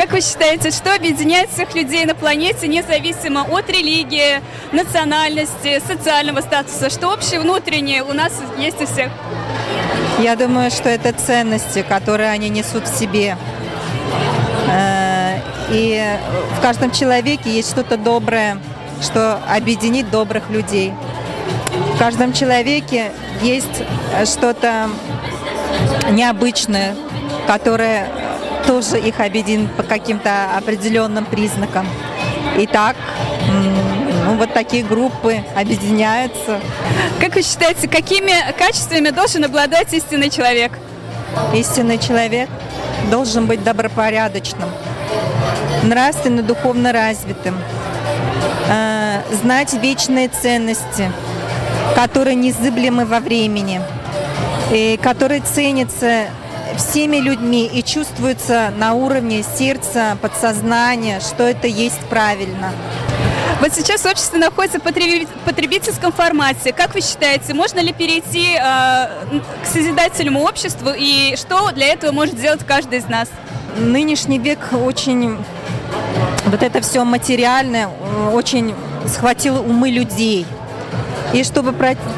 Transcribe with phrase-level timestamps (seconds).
[0.00, 4.40] Как вы считаете, что объединяет всех людей на планете, независимо от религии,
[4.72, 6.88] национальности, социального статуса?
[6.88, 9.10] Что общее внутреннее у нас есть у всех?
[10.18, 13.36] Я думаю, что это ценности, которые они несут в себе.
[14.72, 15.36] Э,
[15.70, 16.02] и
[16.56, 18.56] в каждом человеке есть что-то доброе,
[19.02, 20.94] что объединит добрых людей.
[21.94, 23.82] В каждом человеке есть
[24.24, 24.88] что-то
[26.10, 26.96] необычное,
[27.46, 28.08] которое
[28.66, 31.86] тоже их объединит по каким-то определенным признакам.
[32.58, 32.96] И так,
[34.24, 36.60] ну, вот такие группы объединяются.
[37.20, 40.72] Как вы считаете, какими качествами должен обладать истинный человек?
[41.54, 42.48] Истинный человек
[43.10, 44.68] должен быть добропорядочным,
[45.82, 47.58] нравственно, духовно развитым,
[48.68, 51.10] э, знать вечные ценности,
[51.94, 53.80] которые незыблемы во времени,
[54.72, 56.26] и которые ценятся
[56.76, 62.72] всеми людьми и чувствуется на уровне сердца, подсознания, что это есть правильно.
[63.60, 66.72] Вот сейчас общество находится в потребительском формате.
[66.72, 72.38] Как вы считаете, можно ли перейти э, к созидательному обществу и что для этого может
[72.38, 73.28] сделать каждый из нас?
[73.76, 75.36] Нынешний век очень
[76.46, 78.74] вот это все материальное э, очень
[79.06, 80.46] схватило умы людей–
[81.32, 81.72] и чтобы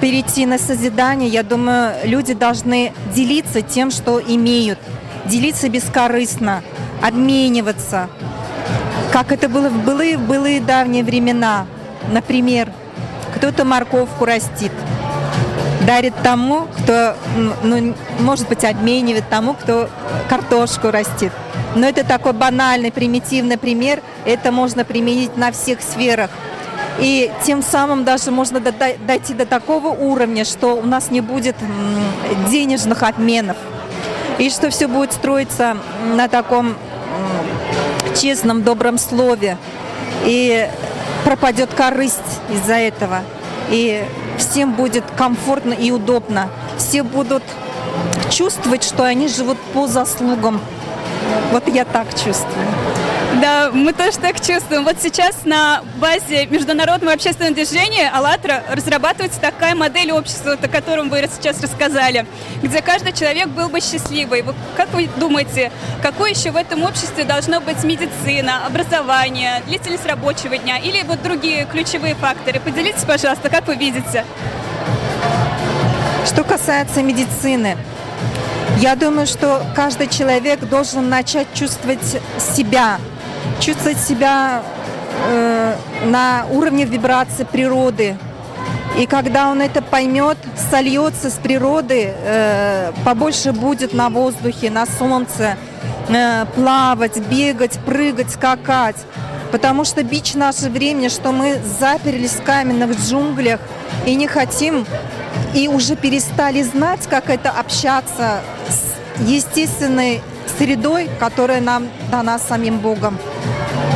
[0.00, 4.78] перейти на созидание, я думаю, люди должны делиться тем, что имеют,
[5.26, 6.62] делиться бескорыстно,
[7.02, 8.08] обмениваться,
[9.12, 11.66] как это было в былые, в былые давние времена.
[12.10, 12.72] Например,
[13.36, 14.72] кто-то морковку растит,
[15.86, 17.14] дарит тому, кто,
[17.62, 19.88] ну, может быть, обменивает тому, кто
[20.28, 21.32] картошку растит.
[21.76, 24.02] Но это такой банальный, примитивный пример.
[24.24, 26.30] Это можно применить на всех сферах–
[26.98, 31.56] и тем самым даже можно дойти до такого уровня, что у нас не будет
[32.48, 33.56] денежных обменов.
[34.38, 35.76] И что все будет строиться
[36.14, 36.74] на таком
[38.20, 39.58] честном, добром слове.
[40.24, 40.68] И
[41.24, 42.20] пропадет корысть
[42.50, 43.20] из-за этого.
[43.70, 44.04] И
[44.38, 46.48] всем будет комфортно и удобно.
[46.78, 47.42] Все будут
[48.30, 50.60] чувствовать, что они живут по заслугам.
[51.52, 52.66] Вот я так чувствую.
[53.34, 54.84] Да, мы тоже так чувствуем.
[54.84, 61.28] Вот сейчас на базе международного общественного движения «АЛЛАТРА» разрабатывается такая модель общества, о котором вы
[61.34, 62.26] сейчас рассказали,
[62.62, 64.42] где каждый человек был бы счастливый.
[64.42, 65.70] Вы, как вы думаете,
[66.02, 71.66] какое еще в этом обществе должно быть медицина, образование, длительность рабочего дня или вот другие
[71.66, 72.60] ключевые факторы?
[72.60, 74.24] Поделитесь, пожалуйста, как вы видите?
[76.24, 77.76] Что касается медицины,
[78.78, 82.98] я думаю, что каждый человек должен начать чувствовать себя
[83.60, 84.62] чувствовать себя
[85.28, 85.74] э,
[86.04, 88.16] на уровне вибрации природы.
[88.98, 90.38] И когда он это поймет,
[90.70, 95.56] сольется с природы, э, побольше будет на воздухе, на солнце,
[96.08, 98.96] э, плавать, бегать, прыгать, скакать.
[99.52, 103.60] Потому что бич наше время, что мы заперлись в каменных джунглях
[104.06, 104.86] и не хотим,
[105.54, 110.20] и уже перестали знать, как это общаться с естественной
[110.58, 113.18] средой, которая нам дана самим Богом.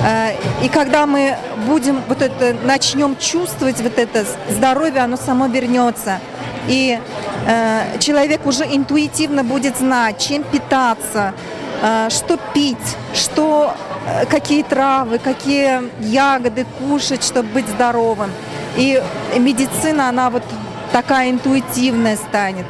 [0.02, 6.20] Э, и когда мы будем вот это, начнем чувствовать вот это здоровье, оно само вернется.
[6.68, 6.98] И
[7.46, 11.34] э, человек уже интуитивно будет знать, чем питаться,
[11.82, 13.74] э, что пить, что,
[14.06, 18.30] э, какие травы, какие ягоды кушать, чтобы быть здоровым.
[18.76, 19.02] И
[19.36, 20.44] медицина, она вот
[20.92, 22.66] такая интуитивная станет.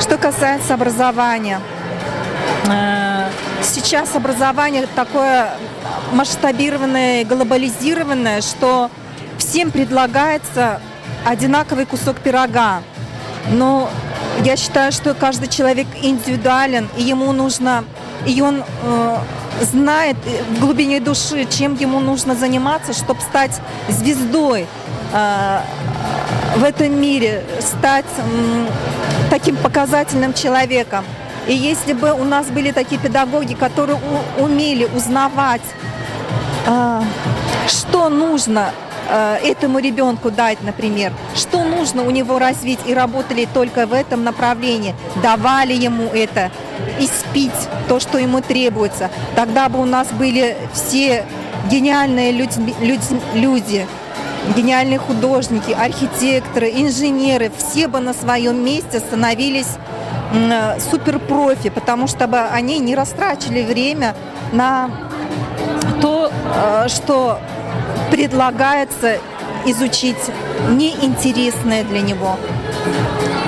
[0.00, 1.60] Что касается образования,
[2.68, 3.28] э,
[3.62, 5.50] сейчас образование такое
[6.12, 8.90] масштабированное, глобализированное, что
[9.38, 10.80] всем предлагается
[11.24, 12.82] одинаковый кусок пирога.
[13.50, 13.90] Но
[14.44, 17.84] я считаю, что каждый человек индивидуален, и ему нужно,
[18.26, 19.16] и он э,
[19.60, 20.16] знает
[20.50, 24.66] в глубине души, чем ему нужно заниматься, чтобы стать звездой
[25.12, 25.60] э,
[26.56, 28.66] в этом мире, стать э,
[29.30, 31.04] таким показательным человеком.
[31.46, 33.98] И если бы у нас были такие педагоги, которые
[34.38, 35.62] умели узнавать
[36.66, 37.04] а,
[37.68, 38.72] что нужно
[39.08, 44.24] а, этому ребенку дать, например, что нужно у него развить и работали только в этом
[44.24, 46.50] направлении, давали ему это,
[46.98, 47.52] и спить
[47.88, 49.10] то, что ему требуется.
[49.36, 51.24] Тогда бы у нас были все
[51.70, 53.86] гениальные люди, люди, люди
[54.56, 59.78] гениальные художники, архитекторы, инженеры, все бы на своем месте становились
[60.80, 64.14] суперпрофи, потому что бы они не растрачивали время
[64.52, 64.90] на
[66.00, 67.38] то, э, что
[68.10, 69.18] предлагается
[69.66, 70.16] изучить
[70.70, 72.38] неинтересное для него.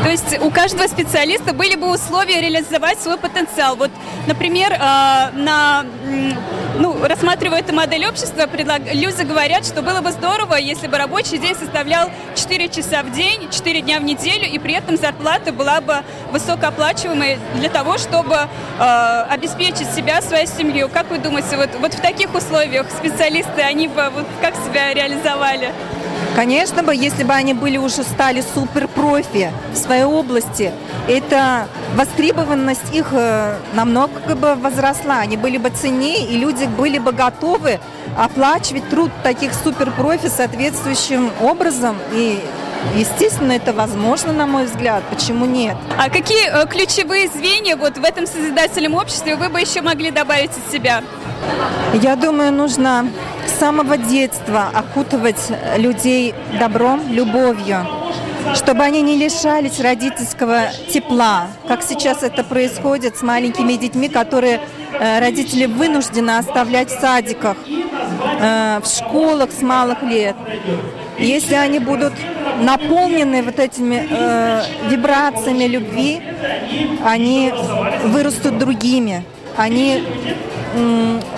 [0.03, 3.75] То есть у каждого специалиста были бы условия реализовать свой потенциал.
[3.77, 3.91] Вот,
[4.27, 5.85] например, э, на
[6.79, 8.83] ну, рассматривая эту модель общества, предлаг...
[8.93, 13.49] люди говорят, что было бы здорово, если бы рабочий день составлял 4 часа в день,
[13.51, 19.27] 4 дня в неделю, и при этом зарплата была бы высокооплачиваемой для того, чтобы э,
[19.31, 20.89] обеспечить себя, свою семью.
[20.89, 25.73] Как вы думаете, вот, вот в таких условиях специалисты, они бы вот как себя реализовали?
[26.35, 30.73] Конечно бы, если бы они были уже стали суперпрофи в своей области,
[31.09, 35.21] это востребованность их э, намного бы возросла.
[35.21, 37.81] Они были бы ценнее, и люди были бы готовы
[38.19, 41.97] оплачивать труд таких суперпрофи соответствующим образом.
[42.13, 42.41] И
[42.95, 45.03] Естественно, это возможно, на мой взгляд.
[45.11, 45.77] Почему нет?
[45.99, 50.51] А какие э, ключевые звенья вот в этом созидательном обществе вы бы еще могли добавить
[50.51, 51.03] от себя?
[51.95, 53.09] Я думаю, нужно
[53.47, 57.87] с самого детства окутывать людей добром, любовью,
[58.55, 64.61] чтобы они не лишались родительского тепла, как сейчас это происходит с маленькими детьми, которые
[64.93, 67.57] э, родители вынуждены оставлять в садиках,
[68.41, 70.37] э, в школах с малых лет.
[71.19, 72.13] Если они будут
[72.61, 76.21] наполнены вот этими э, вибрациями любви,
[77.05, 77.53] они
[78.05, 79.25] вырастут другими,
[79.57, 80.05] они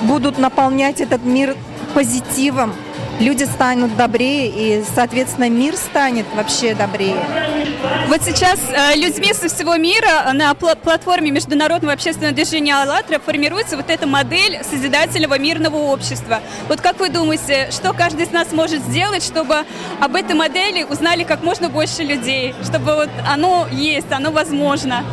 [0.03, 1.55] будут наполнять этот мир
[1.95, 2.75] позитивом,
[3.21, 7.17] люди станут добрее, и, соответственно, мир станет вообще добрее.
[8.09, 13.77] Вот сейчас э, людьми со всего мира на пл- платформе Международного общественного движения «АЛЛАТРА» формируется
[13.77, 16.41] вот эта модель созидательного мирного общества.
[16.69, 19.65] Вот как вы думаете, что каждый из нас может сделать, чтобы
[20.01, 25.05] об этой модели узнали как можно больше людей, чтобы вот оно есть, оно возможно?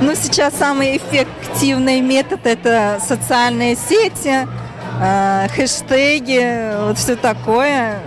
[0.00, 4.46] Ну, сейчас самый эффективный метод– это социальные сети–
[5.00, 8.00] э, хэштеги, вот все такое.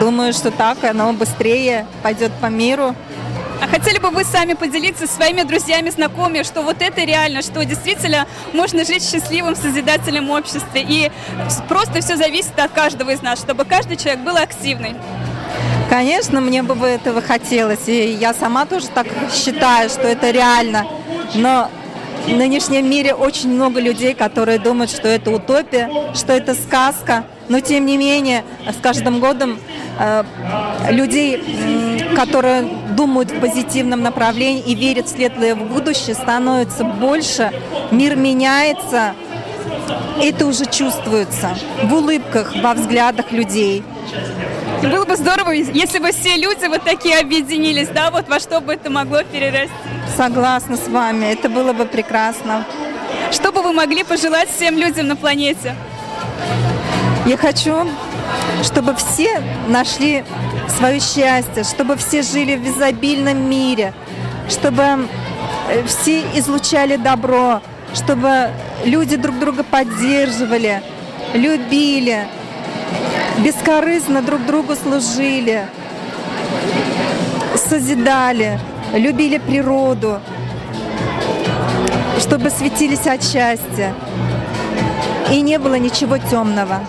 [0.00, 2.94] Думаю, что так оно быстрее пойдет по миру.
[3.62, 8.26] А хотели бы вы сами поделиться своими друзьями, знакомыми, что вот это реально, что действительно
[8.52, 10.84] можно жить в счастливом, созидательном обществе.
[10.88, 11.12] И
[11.68, 14.96] просто все зависит от каждого из нас, чтобы каждый человек был активный.
[15.88, 17.86] Конечно, мне бы этого хотелось.
[17.86, 20.84] И я сама тоже так считаю, что это реально.
[21.34, 21.70] Но
[22.26, 27.24] в нынешнем мире очень много людей, которые думают, что это утопия, что это сказка.
[27.48, 29.58] Но тем не менее, с каждым годом
[29.98, 30.24] э,
[30.90, 32.62] людей, э, которые
[32.96, 37.50] думают в позитивном направлении и верят в светлое в будущее, становится больше.
[37.90, 39.14] Мир меняется.
[40.22, 41.50] Это уже чувствуется
[41.82, 43.82] в улыбках, во взглядах людей.
[44.82, 48.72] Было бы здорово, если бы все люди вот такие объединились, да, вот во что бы
[48.74, 49.72] это могло перерасти.
[50.16, 52.66] Согласна с вами, это было бы прекрасно.
[53.30, 55.76] Что бы вы могли пожелать всем людям на планете?
[57.26, 57.88] Я хочу,
[58.64, 60.24] чтобы все нашли
[60.76, 63.94] свое счастье, чтобы все жили в изобильном мире,
[64.48, 64.82] чтобы
[65.70, 67.62] э, все излучали добро,
[67.94, 68.50] чтобы
[68.84, 70.82] люди друг друга поддерживали,
[71.34, 72.26] любили,
[73.38, 75.66] бескорыстно друг другу служили,
[77.56, 78.58] созидали,
[78.92, 80.20] любили природу,
[82.18, 83.94] чтобы светились от счастья.
[85.30, 86.80] И не было ничего темного.